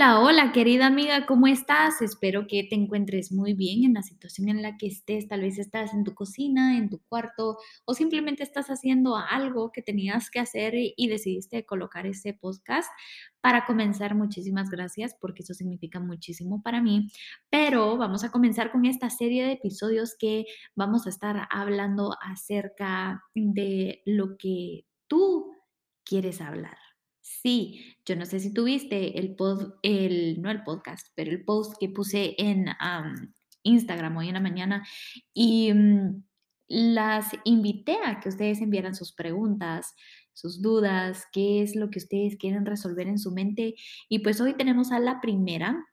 [0.00, 2.00] Hola, hola, querida amiga, ¿cómo estás?
[2.00, 5.28] Espero que te encuentres muy bien en la situación en la que estés.
[5.28, 9.82] Tal vez estás en tu cocina, en tu cuarto o simplemente estás haciendo algo que
[9.82, 12.90] tenías que hacer y, decidiste colocar ese podcast.
[13.42, 17.08] Para comenzar, muchísimas gracias porque eso significa muchísimo para mí.
[17.50, 23.22] Pero vamos a comenzar con esta serie de episodios que vamos a estar hablando acerca
[23.34, 25.52] de lo que tú
[26.06, 26.89] quieres hablar.
[27.30, 31.74] Sí, yo no sé si tuviste el pod, el, no el podcast, pero el post
[31.78, 33.32] que puse en am,
[33.62, 34.86] Instagram hoy en la mañana
[35.32, 36.24] y mm,
[36.66, 39.94] las invité a que ustedes enviaran sus preguntas,
[40.32, 43.74] sus dudas, qué es lo que ustedes quieren resolver en su mente.
[44.08, 45.86] Y pues hoy tenemos a la primera.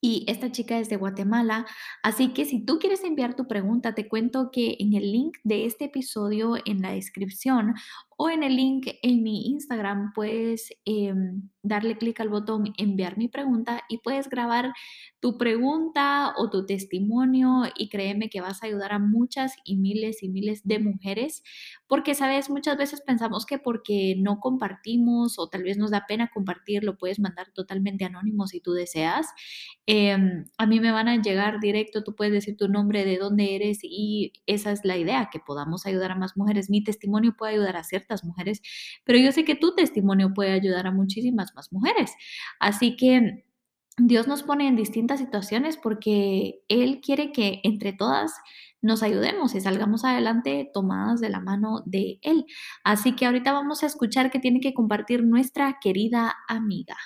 [0.00, 1.66] Y esta chica es de Guatemala,
[2.02, 5.64] así que si tú quieres enviar tu pregunta, te cuento que en el link de
[5.64, 7.74] este episodio en la descripción
[8.16, 13.28] o en el link en mi Instagram puedes em, darle clic al botón enviar mi
[13.28, 14.72] pregunta y puedes grabar
[15.20, 20.22] tu pregunta o tu testimonio y créeme que vas a ayudar a muchas y miles
[20.22, 21.42] y miles de mujeres
[21.88, 26.30] porque, sabes, muchas veces pensamos que porque no compartimos o tal vez nos da pena
[26.32, 29.28] compartir, lo puedes mandar totalmente anónimo si tú deseas.
[29.86, 33.54] Em, a mí me van a llegar directo, tú puedes decir tu nombre, de dónde
[33.54, 36.70] eres y esa es la idea, que podamos ayudar a más mujeres.
[36.70, 38.62] Mi testimonio puede ayudar a ciertas mujeres,
[39.04, 42.12] pero yo sé que tu testimonio puede ayudar a muchísimas más mujeres.
[42.60, 43.44] Así que
[43.98, 48.32] Dios nos pone en distintas situaciones porque Él quiere que entre todas
[48.82, 52.44] nos ayudemos y salgamos adelante tomadas de la mano de Él.
[52.84, 56.96] Así que ahorita vamos a escuchar que tiene que compartir nuestra querida amiga.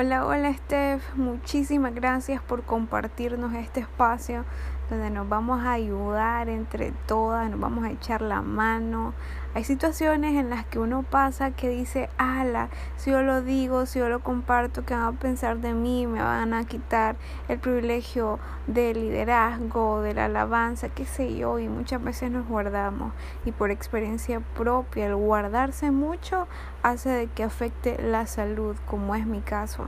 [0.00, 4.44] Hola, hola Steph, muchísimas gracias por compartirnos este espacio
[4.90, 9.12] donde nos vamos a ayudar entre todas, nos vamos a echar la mano.
[9.54, 13.98] Hay situaciones en las que uno pasa que dice, ala, si yo lo digo, si
[13.98, 16.06] yo lo comparto, ¿qué van a pensar de mí?
[16.06, 17.16] Me van a quitar
[17.48, 23.12] el privilegio del liderazgo, de la alabanza, qué sé yo, y muchas veces nos guardamos.
[23.44, 26.46] Y por experiencia propia, el guardarse mucho
[26.82, 29.87] hace de que afecte la salud, como es mi caso.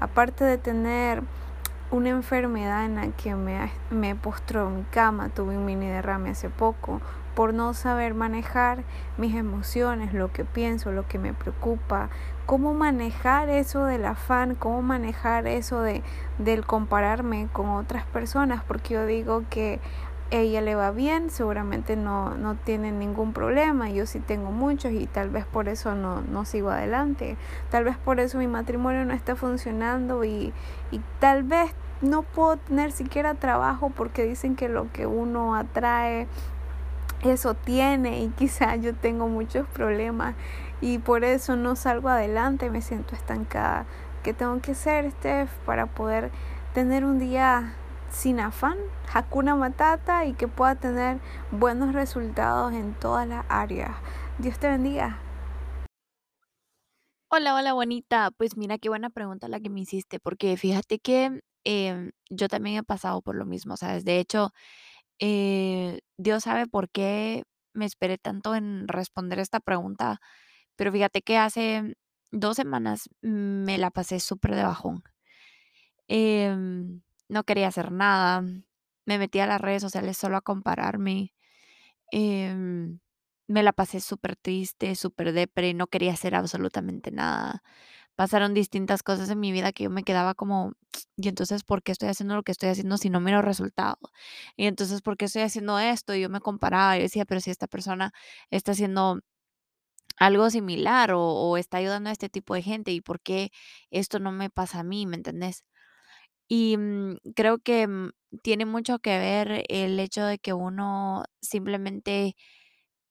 [0.00, 1.22] Aparte de tener
[1.90, 6.48] una enfermedad en la que me, me postró en cama, tuve un mini derrame hace
[6.48, 7.00] poco,
[7.34, 8.84] por no saber manejar
[9.16, 12.10] mis emociones, lo que pienso, lo que me preocupa,
[12.46, 16.02] cómo manejar eso del afán, cómo manejar eso de
[16.38, 19.80] del compararme con otras personas, porque yo digo que
[20.30, 25.06] ella le va bien, seguramente no, no tiene ningún problema, yo sí tengo muchos y
[25.06, 27.36] tal vez por eso no, no sigo adelante,
[27.70, 30.52] tal vez por eso mi matrimonio no está funcionando y,
[30.90, 36.28] y tal vez no puedo tener siquiera trabajo porque dicen que lo que uno atrae
[37.22, 40.34] eso tiene y quizá yo tengo muchos problemas
[40.80, 43.84] y por eso no salgo adelante, me siento estancada.
[44.22, 46.30] ¿Qué tengo que hacer, Steph, para poder
[46.72, 47.74] tener un día
[48.10, 48.78] sin afán,
[49.12, 53.92] Hakuna Matata y que pueda tener buenos resultados en todas las áreas.
[54.38, 55.20] Dios te bendiga.
[57.28, 58.30] Hola, hola, bonita.
[58.36, 62.76] Pues mira qué buena pregunta la que me hiciste, porque fíjate que em, yo también
[62.78, 64.04] he pasado por lo mismo, ¿sabes?
[64.04, 64.50] De hecho,
[65.20, 67.44] eh, Dios sabe por qué
[67.74, 70.20] me esperé tanto en responder esta pregunta,
[70.76, 71.94] pero fíjate que hace
[72.32, 75.02] dos semanas me la pasé súper de bajón.
[76.08, 78.42] Em, no quería hacer nada.
[79.06, 81.34] Me metí a las redes sociales solo a compararme.
[82.12, 83.00] Em,
[83.48, 87.62] me la pasé súper triste, súper depre, no quería hacer absolutamente nada.
[88.16, 90.74] Pasaron distintas cosas en mi vida que yo me quedaba como,
[91.16, 93.98] y entonces, ¿por qué estoy haciendo lo que estoy haciendo si no miro resultado?
[94.56, 96.14] Y entonces, ¿por qué estoy haciendo esto?
[96.14, 98.12] Y yo me comparaba y decía, pero si esta persona
[98.50, 99.20] está haciendo
[100.18, 103.50] algo similar o, o está ayudando a este tipo de gente, ¿y por qué
[103.90, 105.06] esto no me pasa a mí?
[105.06, 105.64] ¿Me entendés?
[106.50, 108.10] Y mm, creo que mm,
[108.42, 112.34] tiene mucho que ver el hecho de que uno simplemente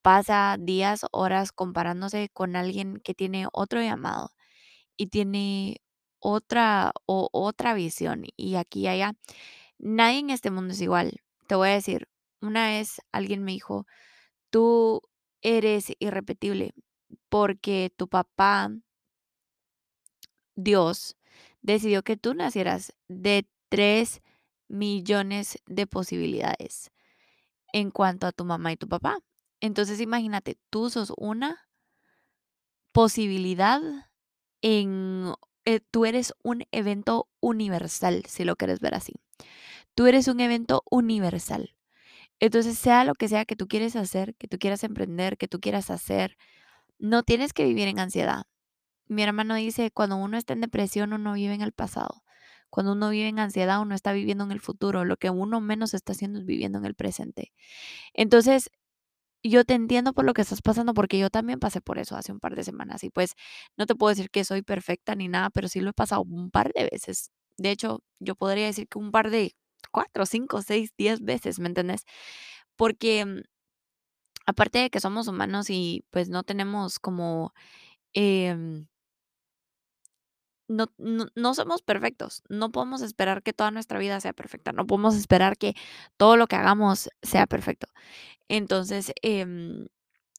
[0.02, 4.32] pasa días, horas comparándose con alguien que tiene otro llamado
[4.98, 5.78] y tiene
[6.19, 9.13] otra o otra visión y aquí y allá.
[9.80, 11.22] Nadie en este mundo es igual.
[11.48, 12.08] Te voy a decir,
[12.42, 13.88] una vez alguien me dijo,
[14.52, 15.02] tú
[15.44, 16.74] eres irrepetible
[17.30, 18.72] porque tu papá,
[20.56, 21.16] Dios,
[21.62, 24.22] decidió que tú nacieras de 3
[24.68, 26.92] millones de posibilidades
[27.74, 29.20] en cuanto a tu mamá y tu papá.
[29.62, 31.68] Entonces imagínate, tú sos una
[32.92, 33.82] posibilidad
[34.62, 35.34] en...
[35.66, 39.14] eh, tú eres un evento universal, si lo quieres ver así.
[39.96, 41.76] Tú eres un evento universal.
[42.40, 45.60] Entonces, sea lo que sea que tú quieres hacer, que tú quieras emprender, que tú
[45.60, 46.38] quieras hacer,
[47.00, 48.44] no tienes que vivir en ansiedad.
[49.10, 52.24] Mi hermano dice, cuando uno está en depresión, uno vive en el pasado.
[52.72, 55.06] Cuando uno vive en ansiedad, uno está viviendo en el futuro.
[55.06, 57.54] Lo que uno menos está haciendo es viviendo en el presente.
[58.14, 58.72] Entonces,
[59.44, 62.32] yo te entiendo por lo que estás pasando, porque yo también pasé por eso hace
[62.34, 63.04] un par de semanas.
[63.04, 63.36] Y pues
[63.78, 66.52] no te puedo decir que soy perfecta ni nada, pero sí lo he pasado un
[66.52, 67.32] par de veces.
[67.58, 69.56] De hecho, yo podría decir que un par de
[69.92, 72.04] cuatro, cinco, seis, diez veces, ¿me entendés?
[72.78, 73.42] Porque mm,
[74.46, 77.54] aparte de que somos humanos y pues no tenemos como...
[78.14, 78.88] em,
[80.69, 80.88] no,
[81.36, 82.44] no, somos perfectos.
[82.50, 84.71] No podemos esperar que toda nuestra vida sea perfecta.
[84.71, 85.74] No podemos esperar que
[86.18, 87.88] todo lo que hagamos sea perfecto.
[88.50, 89.88] Entonces, em,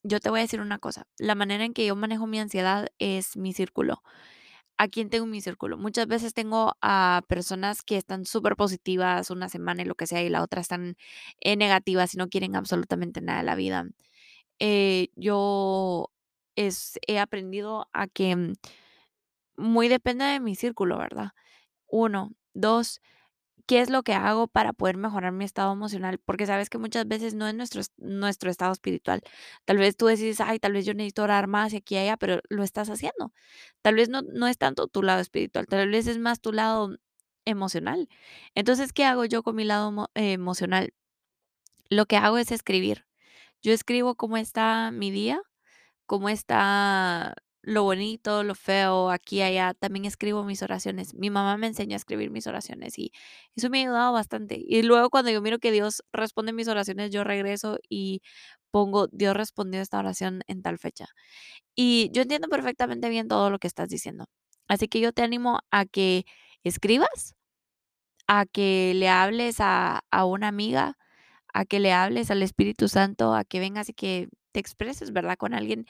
[0.05, 1.06] yo te voy a decir una cosa.
[1.19, 4.03] La manera en que yo manejo mi ansiedad es mi círculo.
[4.79, 5.79] ¿A quién tengo en mi círculo?
[5.79, 10.23] Muchas veces tengo a personas que están súper positivas una semana y lo que sea,
[10.23, 10.97] y la otra están
[11.41, 13.87] eh, negativas y no quieren absolutamente nada de la vida.
[14.61, 16.11] Eh, yo
[16.56, 18.55] es, he aprendido a que mm,
[19.61, 21.31] muy depende de mi círculo, ¿verdad?
[21.89, 23.01] Uno, dos,
[23.67, 26.19] ¿qué es lo que hago para poder mejorar mi estado emocional?
[26.25, 29.23] Porque sabes que muchas veces no es nuestro, es- nuestro estado espiritual.
[29.65, 32.17] Tal vez tú decides, ay, tal vez yo necesito orar más y aquí y allá,
[32.17, 33.33] pero lo estás haciendo.
[33.83, 36.97] Tal vez no, no es tanto tu lado espiritual, tal vez es más tu lado
[37.47, 38.09] emocional.
[38.55, 40.93] Entonces, ¿qué hago yo con mi lado eh, emocional?
[41.89, 43.07] Lo que hago es escribir.
[43.62, 45.43] Yo escribo cómo está mi día
[46.07, 49.75] cómo está lo bonito, lo feo, aquí allá.
[49.75, 51.15] También escribo mis oraciones.
[51.15, 53.12] Mi mamá me enseñó a escribir mis oraciones y
[53.57, 54.61] eso me ha ayudado bastante.
[54.67, 58.23] Y luego cuando yo miro que Dios responde mis oraciones, yo regreso y
[58.71, 61.07] pongo, Dios respondió esta oración en tal fecha.
[61.75, 64.27] Y yo entiendo perfectamente bien todo lo que estás diciendo.
[64.69, 66.25] Así que yo te animo a que
[66.65, 67.35] escribas,
[68.27, 70.97] a que le hables a, a una amiga,
[71.55, 75.37] a que le hables al Espíritu Santo, a que vengas y que te expreses, ¿verdad?
[75.39, 75.87] Con alguien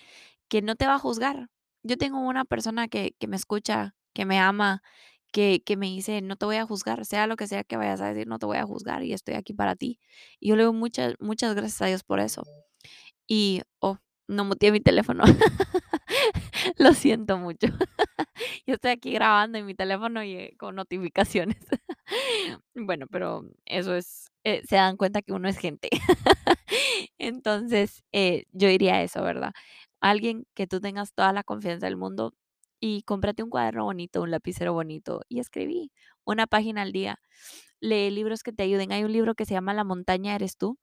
[0.48, 1.48] que no te va a juzgar.
[1.82, 4.82] Yo tengo una persona que, que me escucha, que me ama,
[5.32, 8.00] que, que me dice, no te voy a juzgar, sea lo que sea que vayas
[8.00, 9.98] a decir, no te voy a juzgar y estoy aquí para ti.
[10.40, 12.42] Y yo le doy muchas, muchas gracias a Dios por eso.
[13.28, 13.98] Y, oh,
[14.28, 15.24] no muteé mi teléfono.
[16.78, 17.66] Lo siento mucho.
[18.66, 21.58] Yo estoy aquí grabando en mi teléfono y eh, con notificaciones.
[22.74, 25.88] Bueno, pero eso es, eh, se dan cuenta que uno es gente.
[27.18, 29.52] Entonces, eh, yo diría eso, ¿verdad?
[30.00, 32.34] Alguien que tú tengas toda la confianza del mundo
[32.80, 35.92] y cómprate un cuaderno bonito, un lapicero bonito y escribí
[36.24, 37.18] una página al día.
[37.80, 38.92] Lee libros que te ayuden.
[38.92, 40.78] Hay un libro que se llama La montaña eres tú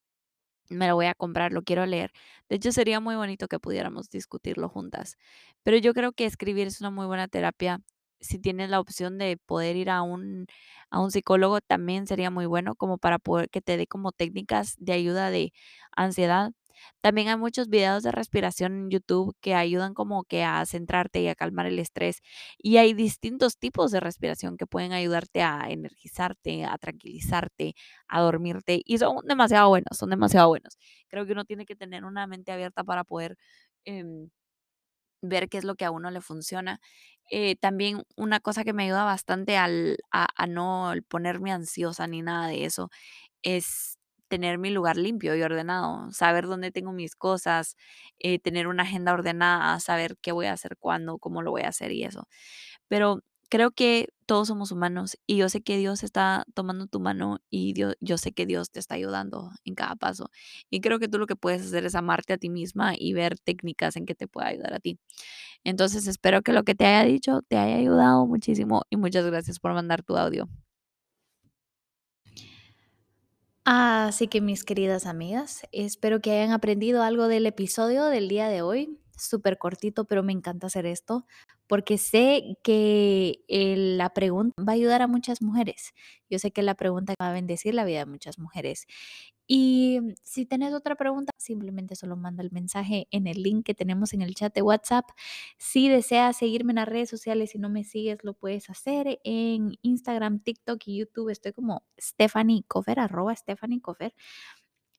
[0.69, 2.11] me lo voy a comprar, lo quiero leer.
[2.49, 5.15] De hecho, sería muy bonito que pudiéramos discutirlo juntas.
[5.63, 7.79] Pero yo creo que escribir es una muy buena terapia.
[8.19, 10.47] Si tienes la opción de poder ir a un,
[10.89, 14.75] a un psicólogo, también sería muy bueno como para poder que te dé como técnicas
[14.79, 15.53] de ayuda de
[15.95, 16.51] ansiedad.
[17.01, 21.27] También hay muchos videos de respiración en YouTube que ayudan como que a centrarte y
[21.27, 22.21] a calmar el estrés.
[22.57, 27.73] Y hay distintos tipos de respiración que pueden ayudarte a energizarte, a tranquilizarte,
[28.07, 28.81] a dormirte.
[28.85, 30.77] Y son demasiado buenos, son demasiado buenos.
[31.09, 33.37] Creo que uno tiene que tener una mente abierta para poder
[33.85, 34.29] em,
[35.21, 36.79] ver qué es lo que a uno le funciona.
[37.31, 42.21] Eh, también una cosa que me ayuda bastante al, a, a no ponerme ansiosa ni
[42.21, 42.89] nada de eso
[43.43, 43.96] es
[44.27, 47.75] tener mi lugar limpio y ordenado, saber dónde tengo mis cosas,
[48.19, 51.69] eh, tener una agenda ordenada, saber qué voy a hacer cuándo, cómo lo voy a
[51.69, 52.27] hacer y eso.
[52.87, 57.39] Pero creo que todos somos humanos y yo sé que Dios está tomando tu mano
[57.49, 60.29] y Dios, yo sé que Dios te está ayudando en cada paso.
[60.69, 63.39] Y creo que tú lo que puedes hacer es amarte a ti misma y ver
[63.39, 64.99] técnicas en que te pueda ayudar a ti.
[65.63, 69.59] Entonces espero que lo que te haya dicho te haya ayudado muchísimo y muchas gracias
[69.59, 70.49] por mandar tu audio.
[73.69, 78.61] Así que mis queridas amigas, espero que hayan aprendido algo del episodio del día de
[78.61, 78.97] hoy.
[79.17, 81.25] Súper cortito, pero me encanta hacer esto
[81.67, 85.93] porque sé que la pregunta va a ayudar a muchas mujeres.
[86.29, 88.87] Yo sé que la pregunta va a bendecir la vida de muchas mujeres.
[89.47, 94.13] Y si tenés otra pregunta, simplemente solo manda el mensaje en el link que tenemos
[94.13, 95.05] en el chat de WhatsApp.
[95.57, 99.77] Si deseas seguirme en las redes sociales, si no me sigues, lo puedes hacer en
[99.81, 101.29] Instagram, TikTok y YouTube.
[101.29, 104.13] Estoy como Stephanie Cofer, arroba Stephanie Cofer.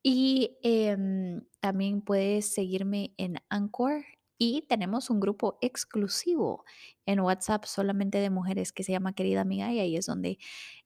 [0.03, 4.05] Y em, también puedes seguirme en Anchor
[4.39, 6.65] y tenemos un grupo exclusivo
[7.07, 10.39] en WhatsApp solamente de mujeres que se llama Querida Amiga y ahí es donde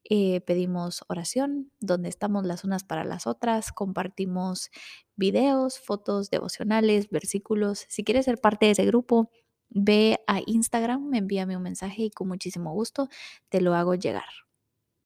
[0.09, 4.71] eh, pedimos oración, donde estamos las unas para las otras, compartimos
[5.16, 7.85] videos, fotos devocionales, versículos.
[7.88, 9.31] Si quieres ser parte de ese grupo,
[9.69, 13.09] ve a Instagram, envíame un mensaje y con muchísimo gusto
[13.50, 14.25] te lo hago llegar.